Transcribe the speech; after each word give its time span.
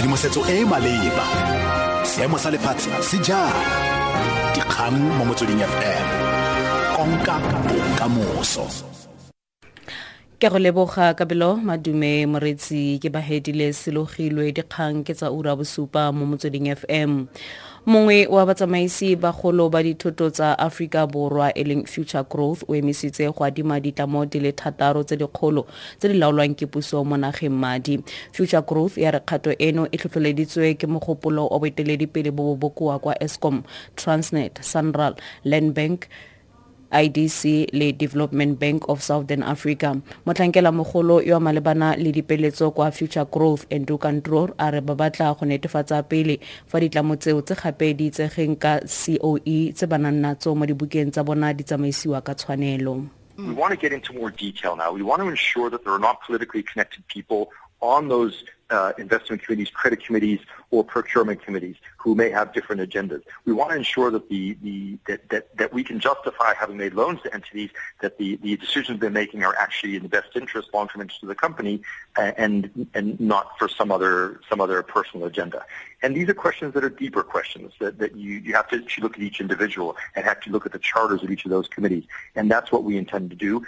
tshedimosetso 0.00 0.40
e 0.48 0.60
e 0.60 0.64
maleba. 0.64 1.26
Seemo 2.08 2.38
sa 2.40 2.48
lefatshe 2.48 2.88
se 3.04 3.20
jang? 3.20 3.52
Dikgang 4.56 4.96
mo 4.96 5.28
motsweding 5.28 5.60
fm 5.60 6.06
konka 6.96 7.36
bokamoso. 7.68 8.64
Ke 10.40 10.48
go 10.48 10.56
leboga 10.56 11.12
kabelo 11.12 11.60
madume 11.60 12.24
moretsi 12.24 12.96
ke 12.96 13.12
bahedile 13.12 13.76
selogilwe 13.76 14.56
dikgang 14.56 15.04
ke 15.04 15.12
tsa 15.12 15.28
ura 15.28 15.52
bosupa 15.52 16.08
mo 16.16 16.24
motsweding 16.24 16.72
fm 16.72 17.28
mongwe 17.86 18.26
wa 18.26 18.46
batsamaisi 18.46 19.16
bagolo 19.16 19.70
ba 19.70 19.82
dithoto 19.82 20.30
tsa 20.30 20.58
aforika 20.58 21.06
borwa 21.06 21.48
e 21.56 21.64
leng 21.64 21.86
future 21.86 22.24
growth 22.28 22.62
o 22.68 22.74
emisitse 22.74 23.24
go 23.32 23.44
adima 23.44 23.80
ditlamo 23.80 24.26
di 24.26 24.40
le 24.40 24.52
thataro 24.52 25.02
tse 25.02 25.16
dikgolo 25.16 25.64
tse 25.98 26.08
di 26.12 26.18
laolwang 26.20 26.54
ke 26.54 26.66
puso 26.66 27.04
mo 27.04 27.16
nageng 27.16 27.56
madi. 27.56 28.02
Future 28.32 28.62
growth 28.62 28.98
ya 28.98 29.10
re 29.10 29.20
kgato 29.20 29.56
eno 29.58 29.88
e 29.88 29.96
tlhotlheleditswe 29.96 30.76
ke 30.76 30.86
mogopolo 30.86 31.48
wa 31.48 31.58
boeteledipele 31.58 32.30
bo 32.30 32.52
bo 32.52 32.68
bokoa 32.68 32.98
kwa 32.98 33.16
escom 33.22 33.62
transnet 33.96 34.60
sunral 34.60 35.16
land 35.44 35.72
bank 35.72 36.04
idc 36.92 37.72
le 37.72 37.92
development 37.92 38.58
bank 38.58 38.88
of 38.88 39.02
southern 39.02 39.42
africa 39.42 39.94
motlhankela 40.26 40.72
mogolo 40.72 41.22
yo 41.22 41.40
malebana 41.40 41.96
le 41.96 42.12
kwa 42.74 42.90
future 42.90 43.24
growth 43.24 43.66
Andrew 43.72 43.98
Canter 43.98 44.52
a 44.58 44.70
re 44.70 44.80
go 44.80 45.46
netefatsa 45.46 46.02
pele 46.08 46.40
fa 46.66 46.80
tse 46.80 47.54
gape 47.54 47.96
di 47.96 48.10
ka 48.10 48.80
coe 48.80 49.72
tse 49.72 49.86
ba 49.86 49.98
nang 49.98 50.20
natso 50.20 50.54
mo 50.54 50.66
dibukeng 50.66 51.10
tsa 51.10 51.24
bona 51.24 51.52
di 51.52 51.64
tsamaisiwa 51.64 52.22
ka 52.22 52.34
tshwanelo 52.34 53.06
We 53.38 53.54
want 53.54 53.72
to 53.72 53.80
get 53.80 53.92
into 53.92 54.12
more 54.12 54.30
detail 54.30 54.76
now. 54.76 54.92
We 54.92 55.00
want 55.02 55.22
to 55.22 55.28
ensure 55.28 55.70
that 55.70 55.82
there 55.82 55.94
are 55.94 55.98
not 55.98 56.20
politically 56.20 56.62
connected 56.62 57.06
people 57.08 57.50
on 57.80 58.08
those 58.08 58.44
uh, 58.70 58.92
investment 58.98 59.42
committees, 59.42 59.68
credit 59.70 60.04
committees, 60.04 60.38
or 60.70 60.84
procurement 60.84 61.42
committees 61.42 61.76
who 61.96 62.14
may 62.14 62.30
have 62.30 62.52
different 62.52 62.80
agendas. 62.80 63.22
We 63.44 63.52
want 63.52 63.70
to 63.70 63.76
ensure 63.76 64.10
that 64.12 64.28
the, 64.28 64.56
the 64.62 64.98
that, 65.08 65.28
that, 65.30 65.56
that 65.56 65.72
we 65.72 65.82
can 65.82 65.98
justify 65.98 66.54
having 66.54 66.76
made 66.76 66.94
loans 66.94 67.20
to 67.22 67.34
entities, 67.34 67.70
that 68.00 68.18
the, 68.18 68.36
the 68.36 68.56
decisions 68.56 69.00
they're 69.00 69.10
making 69.10 69.42
are 69.42 69.56
actually 69.58 69.96
in 69.96 70.02
the 70.02 70.08
best 70.08 70.28
interest, 70.36 70.70
long-term 70.72 71.02
interest 71.02 71.22
of 71.22 71.28
the 71.28 71.34
company, 71.34 71.82
and 72.16 72.88
and 72.94 73.18
not 73.20 73.58
for 73.58 73.68
some 73.68 73.90
other 73.90 74.40
some 74.48 74.60
other 74.60 74.82
personal 74.82 75.26
agenda. 75.26 75.64
And 76.02 76.16
these 76.16 76.28
are 76.28 76.34
questions 76.34 76.72
that 76.74 76.84
are 76.84 76.90
deeper 76.90 77.22
questions 77.22 77.72
that, 77.80 77.98
that 77.98 78.16
you, 78.16 78.34
you 78.38 78.54
have 78.54 78.68
to 78.68 78.82
look 79.00 79.16
at 79.16 79.22
each 79.22 79.40
individual 79.40 79.96
and 80.14 80.24
have 80.24 80.40
to 80.40 80.50
look 80.50 80.64
at 80.64 80.72
the 80.72 80.78
charters 80.78 81.22
of 81.22 81.30
each 81.30 81.44
of 81.44 81.50
those 81.50 81.68
committees. 81.68 82.04
And 82.36 82.50
that's 82.50 82.72
what 82.72 82.84
we 82.84 82.96
intend 82.96 83.30
to 83.30 83.36
do. 83.36 83.66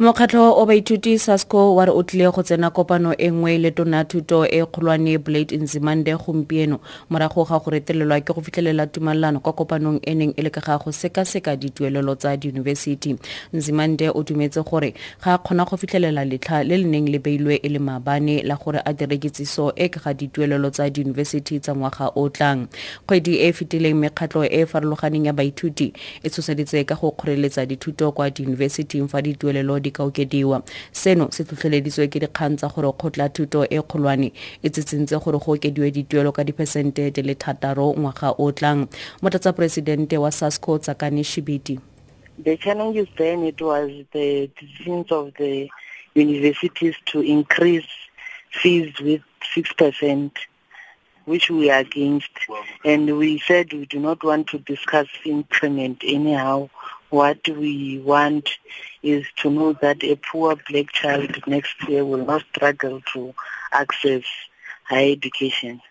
Mokgatlho 0.00 0.56
o 0.56 0.66
baithuti 0.66 1.18
sasco 1.18 1.74
wa 1.74 1.84
re 1.84 1.92
o 1.92 2.02
tlile 2.02 2.32
go 2.32 2.42
tsena 2.42 2.70
kopano 2.70 3.12
e 3.18 3.30
nngwe 3.30 3.58
le 3.58 3.70
tona 3.70 4.04
thuto 4.04 4.46
e 4.46 4.64
kgolwane 4.64 5.18
blade 5.18 5.56
nzimande 5.56 6.16
gompieno 6.16 6.80
morago 7.10 7.44
ga 7.44 7.58
go 7.58 7.70
retelelwa 7.70 8.20
ke 8.20 8.32
go 8.32 8.40
fitlhelela 8.40 8.86
tumalano 8.86 9.40
kwa 9.40 9.52
kopanong 9.52 10.00
e 10.02 10.14
neng 10.14 10.32
e 10.36 10.42
le 10.42 10.50
ka 10.50 10.60
ga 10.60 10.78
go 10.78 10.90
sekaseka 10.90 11.56
dituelelo 11.56 12.14
tsa 12.14 12.36
diyunibesithi. 12.36 13.16
Nzimande 13.52 14.08
o 14.08 14.22
dumetse 14.22 14.64
gore 14.64 14.94
ga 15.20 15.34
a 15.34 15.38
kgona 15.38 15.68
go 15.68 15.76
fitlhelela 15.76 16.24
letlha 16.24 16.64
le 16.64 16.78
le 16.78 16.88
neng 16.88 17.08
le 17.12 17.18
beilwe 17.18 17.60
e 17.62 17.68
le 17.68 17.78
maabane 17.78 18.42
la 18.42 18.56
gore 18.56 18.80
a 18.80 18.92
dire 18.94 19.18
kitsiso 19.18 19.72
e 19.76 19.88
ka 19.88 20.00
ga 20.00 20.14
dituelelo 20.14 20.70
tsa 20.70 20.88
diyunibesithi 20.88 21.60
tsa 21.60 21.76
ngwaga 21.76 22.08
o 22.16 22.28
tlang. 22.28 22.68
Kgwedi 23.04 23.36
e 23.36 23.48
e 23.48 23.52
fetileng 23.52 24.00
mekgatlho 24.00 24.44
e 24.48 24.64
e 24.64 24.66
farologaneng 24.66 25.26
ya 25.26 25.32
baithuti 25.32 25.92
e 26.22 26.30
tshoseditse 26.30 26.84
ka 26.88 26.94
go 26.94 27.10
kgoreletsa 27.12 27.66
dithuto 27.66 28.12
kwa 28.12 28.30
diyunibesithing 28.30 29.04
fa 29.08 29.20
dituelelo 29.20 29.76
di 29.80 29.89
ka 29.90 30.04
okediwa 30.04 30.62
seno 30.92 31.30
se 31.30 31.44
tlhotlheleditswe 31.44 32.08
ke 32.08 32.20
dikgang 32.20 32.56
tsa 32.56 32.68
gore 32.68 32.92
kgotla 32.92 33.28
thuto 33.28 33.64
e 33.64 33.82
kgolwane 33.82 34.32
e 34.62 34.68
tsitsintse 34.70 35.18
gore 35.20 35.38
go 35.38 35.52
okediwe 35.52 35.90
dituelo 35.90 36.32
ka 36.32 36.44
diphesente 36.44 37.10
di 37.10 37.22
le 37.22 37.34
thataro 37.34 37.94
ngwaga 37.98 38.34
o 38.38 38.52
tlang 38.52 38.88
motlatsa 39.22 39.52
poresidente 39.52 40.18
wa 40.18 40.30
sasco 40.30 40.78
tsakane 40.78 41.24
shibiti 41.24 41.78
The 42.42 42.56
challenges 42.56 43.08
then 43.18 43.44
it 43.44 43.60
was 43.60 43.90
the 44.12 44.48
decisions 44.58 45.12
of 45.12 45.34
the 45.36 45.68
universities 46.14 46.94
to 47.12 47.20
increase 47.20 47.86
fees 48.50 48.92
with 49.00 49.20
6%, 49.54 50.30
which 51.24 51.50
we 51.50 51.70
are 51.70 51.80
against. 51.80 52.30
And 52.84 53.18
we 53.18 53.38
said 53.40 53.72
we 53.72 53.86
do 53.86 54.00
not 54.00 54.24
want 54.24 54.48
to 54.48 54.58
discuss 54.58 55.08
increment 55.24 56.02
anyhow. 56.02 56.70
What 57.10 57.46
we 57.48 57.98
want 57.98 58.48
is 59.02 59.26
to 59.38 59.50
know 59.50 59.72
that 59.74 60.02
a 60.02 60.16
poor 60.16 60.56
black 60.68 60.90
child 60.92 61.46
next 61.46 61.74
year 61.88 62.04
will 62.04 62.24
not 62.24 62.44
struggle 62.54 63.02
to 63.12 63.34
access 63.72 64.22
higher 64.84 65.12
education. 65.12 65.82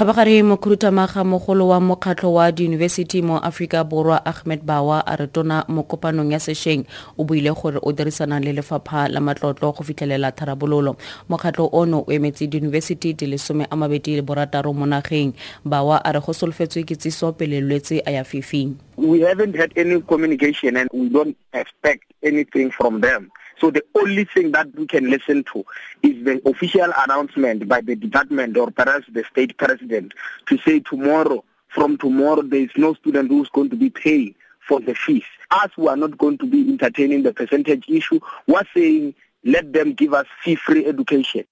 Kgabagare 0.00 0.42
mokhuduthamaga 0.42 1.24
mogolo 1.24 1.68
wa 1.68 1.80
mokgatlho 1.80 2.32
wa 2.32 2.52
diyunibesithi 2.52 3.22
mo 3.22 3.38
aforika 3.38 3.84
borwa 3.84 4.24
ahmed 4.24 4.64
bawa 4.64 5.04
a 5.06 5.16
re 5.16 5.26
tona 5.26 5.64
mo 5.68 5.82
kopanong 5.82 6.32
ya 6.32 6.40
sešweng 6.40 6.88
o 7.18 7.24
buile 7.24 7.52
gore 7.52 7.76
o 7.82 7.92
dirisana 7.92 8.40
le 8.40 8.52
lefapha 8.52 9.12
la 9.12 9.20
matlotlo 9.20 9.76
go 9.76 9.84
fitlhelela 9.84 10.32
tharabololo. 10.32 10.96
Mokgatlho 11.28 11.68
ono 11.72 12.00
o 12.08 12.12
emetse 12.12 12.48
diyunibesithi 12.48 13.12
di 13.12 13.26
le 13.26 13.36
some 13.36 13.66
a 13.70 13.76
mabedi 13.76 14.16
le 14.16 14.22
borataro 14.22 14.72
mo 14.72 14.86
nageng. 14.86 15.34
Bawa 15.68 16.00
a 16.02 16.12
re 16.12 16.20
go 16.20 16.32
solofetswe 16.32 16.82
kitsiso 16.88 17.36
pele 17.36 17.60
lwetse 17.60 18.00
a 18.06 18.10
ya 18.10 18.24
fifing 18.24 18.80
we 19.00 19.20
haven't 19.20 19.56
had 19.56 19.72
any 19.76 20.00
communication 20.02 20.76
and 20.76 20.88
we 20.92 21.08
don't 21.08 21.36
expect 21.54 22.04
anything 22.22 22.70
from 22.70 23.00
them. 23.00 23.30
So 23.60 23.70
the 23.70 23.84
only 23.94 24.24
thing 24.24 24.52
that 24.52 24.74
we 24.74 24.86
can 24.86 25.10
listen 25.10 25.44
to 25.52 25.64
is 26.02 26.24
the 26.24 26.40
official 26.48 26.90
announcement 26.96 27.68
by 27.68 27.82
the 27.82 27.94
department 27.94 28.56
or 28.56 28.70
perhaps 28.70 29.06
the 29.12 29.24
state 29.24 29.56
president 29.58 30.14
to 30.46 30.58
say 30.58 30.80
tomorrow, 30.80 31.44
from 31.68 31.98
tomorrow, 31.98 32.42
there 32.42 32.60
is 32.60 32.70
no 32.76 32.94
student 32.94 33.28
who's 33.28 33.50
going 33.50 33.70
to 33.70 33.76
be 33.76 33.90
paying 33.90 34.34
for 34.66 34.80
the 34.80 34.94
fees. 34.94 35.24
Us, 35.50 35.70
we 35.76 35.88
are 35.88 35.96
not 35.96 36.16
going 36.16 36.38
to 36.38 36.46
be 36.46 36.68
entertaining 36.68 37.22
the 37.22 37.34
percentage 37.34 37.84
issue. 37.88 38.20
We're 38.46 38.62
saying 38.74 39.14
let 39.44 39.72
them 39.72 39.92
give 39.94 40.14
us 40.14 40.26
fee-free 40.44 40.86
education. 40.86 41.44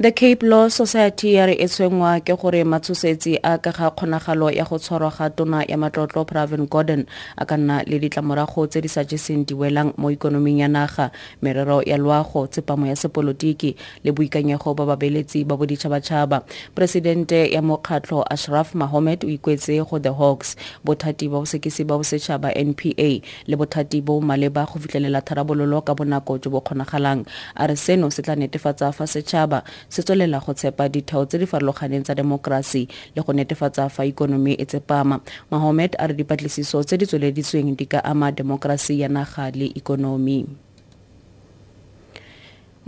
The 0.00 0.12
cape 0.12 0.44
law 0.46 0.68
society 0.68 1.34
ya 1.34 1.46
re 1.46 1.54
e 1.58 1.66
tshwengwa 1.66 2.20
ke 2.20 2.30
gore 2.38 2.62
matshosetsi 2.64 3.34
a 3.42 3.58
ka 3.58 3.72
ga 3.72 3.90
kgonagalo 3.90 4.46
ya 4.54 4.62
go 4.64 4.78
tshwarwa 4.78 5.10
ga 5.10 5.30
tona 5.30 5.64
ya 5.66 5.74
matlotlo 5.74 6.22
pravin 6.24 6.70
gordon 6.70 7.02
a 7.36 7.44
ka 7.44 7.56
nna 7.56 7.82
le 7.82 7.98
ditlamorago 7.98 8.70
tse 8.70 8.78
di 8.80 8.86
sa 8.86 9.02
jeseng 9.02 9.42
di 9.42 9.58
welang 9.58 9.90
mo 9.98 10.06
ikonoming 10.14 10.62
ya 10.62 10.68
naga 10.68 11.10
merero 11.42 11.82
ya 11.82 11.98
loago 11.98 12.46
tsepamo 12.46 12.86
ya 12.86 12.94
sepolotiki 12.94 13.74
le 14.04 14.12
boikanyego 14.14 14.70
ba 14.70 14.86
babeletsi 14.86 15.42
ba 15.42 15.58
boditšhabatšhaba. 15.58 16.46
Poresidente 16.78 17.50
ya 17.50 17.58
mokgatlho 17.58 18.22
ashraf 18.30 18.78
mahomed 18.78 19.26
o 19.26 19.26
ikwetse 19.26 19.82
go 19.82 19.98
the 19.98 20.14
hawks 20.14 20.54
bothati 20.86 21.26
ba 21.26 21.42
bosekisi 21.42 21.82
ba 21.82 21.98
bosetšhaba 21.98 22.54
npa 22.54 23.18
le 23.50 23.56
bothati 23.58 23.98
bo 23.98 24.20
maleba 24.22 24.62
go 24.62 24.78
fitlhelela 24.78 25.26
tharabololo 25.26 25.82
ka 25.82 25.98
bonako 25.98 26.38
jo 26.38 26.54
bo 26.54 26.62
kgonagalang. 26.62 27.26
A 27.58 27.66
re 27.66 27.74
seno 27.74 28.14
se 28.14 28.22
tla 28.22 28.38
netefatsa 28.38 28.94
fa 28.94 29.02
setšhaba 29.10 29.66
se 29.88 30.02
tswelela 30.02 30.40
go 30.40 30.52
tshepa 30.54 30.88
ditheo 30.88 31.24
tse 31.26 31.38
di 31.38 31.46
farologaneng 31.46 32.04
tsa 32.04 32.14
demokrasi 32.14 32.88
le 33.14 33.22
go 33.22 33.32
netefatsa 33.32 33.88
fa 33.88 34.04
ikonomi 34.04 34.54
e 34.54 34.64
tsepama. 34.64 35.20
Mahomed 35.50 35.96
a 35.98 36.06
re 36.06 36.14
dipatlisiso 36.14 36.84
tse 36.84 36.96
di 36.96 37.06
tsweleditsweng 37.06 37.76
di 37.76 37.86
ka 37.86 38.04
ama 38.04 38.32
demokrasi 38.32 39.00
ya 39.00 39.08
naga 39.08 39.50
le 39.50 39.66
ikonomi. 39.74 40.68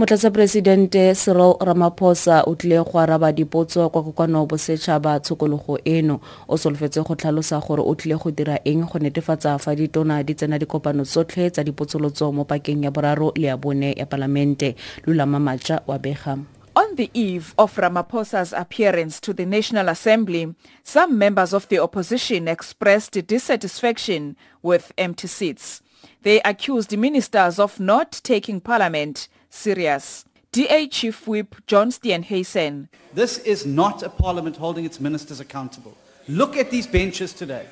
Motlatsaporesidente 0.00 1.12
cyril 1.14 1.60
ramaphosa 1.60 2.44
o 2.46 2.54
tlile 2.54 2.80
go 2.84 2.98
araba 2.98 3.32
dipotso 3.32 3.90
kwa 3.90 4.02
kokwano 4.02 4.46
bosetšhaba 4.46 5.20
tshokologo 5.20 5.78
eno. 5.84 6.20
O 6.48 6.56
solofetse 6.56 7.04
go 7.04 7.14
tlhalosa 7.14 7.60
gore 7.60 7.82
o 7.84 7.94
tlile 7.94 8.16
go 8.16 8.30
dira 8.30 8.56
eng 8.64 8.88
go 8.88 8.98
netefatsa 8.98 9.58
fa 9.58 9.76
ditona 9.76 10.24
di 10.24 10.34
tsena 10.34 10.58
dikopano 10.58 11.04
tsotlhe 11.04 11.50
tsa 11.50 11.64
dipotsolotso 11.64 12.32
mo 12.32 12.44
pakeng 12.44 12.84
ya 12.84 12.90
boraro 12.90 13.32
le 13.36 13.48
ya 13.48 13.56
bone 13.56 13.92
ya 13.92 14.06
palamente. 14.06 14.74
Lulama 15.04 15.38
matša 15.38 15.82
wa 15.86 15.98
bega 15.98 16.38
On 16.76 16.94
the 16.94 17.10
eve 17.12 17.52
of 17.58 17.74
Ramaphosa's 17.74 18.52
appearance 18.52 19.18
to 19.20 19.32
the 19.32 19.44
National 19.44 19.88
Assembly, 19.88 20.54
some 20.84 21.18
members 21.18 21.52
of 21.52 21.68
the 21.68 21.80
opposition 21.80 22.46
expressed 22.46 23.12
dissatisfaction 23.26 24.36
with 24.62 24.92
empty 24.96 25.26
seats. 25.26 25.82
They 26.22 26.40
accused 26.42 26.96
ministers 26.96 27.58
of 27.58 27.80
not 27.80 28.20
taking 28.22 28.60
parliament 28.60 29.26
serious. 29.48 30.24
DA 30.52 30.86
Chief 30.86 31.26
Whip 31.26 31.56
John 31.66 31.90
Steenhuisen. 31.90 32.88
This 33.14 33.38
is 33.38 33.66
not 33.66 34.04
a 34.04 34.08
parliament 34.08 34.56
holding 34.56 34.84
its 34.84 35.00
ministers 35.00 35.40
accountable. 35.40 35.96
Look 36.28 36.56
at 36.56 36.70
these 36.70 36.86
benches 36.86 37.32
today. 37.32 37.66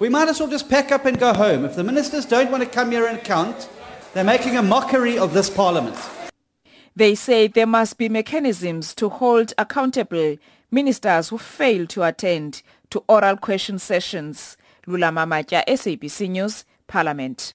We 0.00 0.08
might 0.08 0.28
as 0.28 0.40
well 0.40 0.50
just 0.50 0.68
pack 0.68 0.90
up 0.90 1.04
and 1.04 1.18
go 1.18 1.32
home. 1.32 1.64
If 1.64 1.76
the 1.76 1.84
ministers 1.84 2.26
don't 2.26 2.50
want 2.50 2.64
to 2.64 2.68
come 2.68 2.90
here 2.90 3.06
and 3.06 3.22
count, 3.22 3.68
they're 4.14 4.24
making 4.24 4.56
a 4.56 4.62
mockery 4.62 5.16
of 5.16 5.32
this 5.32 5.48
parliament. 5.48 5.96
They 6.96 7.14
say 7.14 7.46
there 7.46 7.66
must 7.66 7.98
be 7.98 8.08
mechanisms 8.08 8.94
to 8.94 9.10
hold 9.10 9.52
accountable 9.58 10.38
ministers 10.70 11.28
who 11.28 11.36
fail 11.36 11.86
to 11.88 12.02
attend 12.04 12.62
to 12.88 13.04
oral 13.06 13.36
question 13.36 13.78
sessions. 13.78 14.56
Lula 14.86 15.08
Mamacha, 15.08 15.62
SABC 15.66 16.30
News, 16.30 16.64
Parliament. 16.86 17.52